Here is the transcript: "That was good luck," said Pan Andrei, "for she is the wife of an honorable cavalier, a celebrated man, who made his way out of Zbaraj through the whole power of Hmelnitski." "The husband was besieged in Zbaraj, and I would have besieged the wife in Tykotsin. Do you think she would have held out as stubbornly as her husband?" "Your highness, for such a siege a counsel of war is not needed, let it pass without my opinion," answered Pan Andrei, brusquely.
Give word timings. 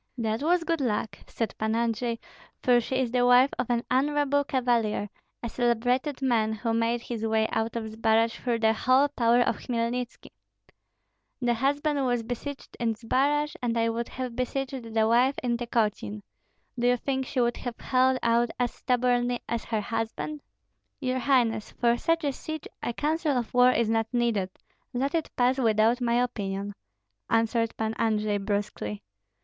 "That 0.17 0.41
was 0.41 0.63
good 0.63 0.81
luck," 0.81 1.19
said 1.27 1.55
Pan 1.59 1.75
Andrei, 1.75 2.17
"for 2.63 2.81
she 2.81 2.95
is 2.99 3.11
the 3.11 3.23
wife 3.23 3.51
of 3.59 3.69
an 3.69 3.83
honorable 3.91 4.43
cavalier, 4.43 5.11
a 5.43 5.47
celebrated 5.49 6.23
man, 6.23 6.53
who 6.53 6.73
made 6.73 7.01
his 7.03 7.23
way 7.23 7.47
out 7.51 7.75
of 7.75 7.87
Zbaraj 7.91 8.33
through 8.39 8.61
the 8.61 8.73
whole 8.73 9.09
power 9.09 9.41
of 9.41 9.57
Hmelnitski." 9.57 10.31
"The 11.39 11.53
husband 11.53 12.03
was 12.03 12.23
besieged 12.23 12.75
in 12.79 12.95
Zbaraj, 12.95 13.55
and 13.61 13.77
I 13.77 13.89
would 13.89 14.09
have 14.09 14.35
besieged 14.35 14.91
the 14.91 15.07
wife 15.07 15.35
in 15.43 15.55
Tykotsin. 15.57 16.23
Do 16.79 16.87
you 16.87 16.97
think 16.97 17.27
she 17.27 17.39
would 17.39 17.57
have 17.57 17.77
held 17.77 18.17
out 18.23 18.49
as 18.59 18.73
stubbornly 18.73 19.39
as 19.47 19.65
her 19.65 19.81
husband?" 19.81 20.41
"Your 20.99 21.19
highness, 21.19 21.73
for 21.73 21.95
such 21.95 22.23
a 22.23 22.31
siege 22.31 22.67
a 22.81 22.91
counsel 22.91 23.37
of 23.37 23.53
war 23.53 23.69
is 23.69 23.87
not 23.87 24.07
needed, 24.11 24.49
let 24.95 25.13
it 25.13 25.29
pass 25.35 25.59
without 25.59 26.01
my 26.01 26.15
opinion," 26.23 26.73
answered 27.29 27.77
Pan 27.77 27.93
Andrei, 27.99 28.39
brusquely. 28.39 29.03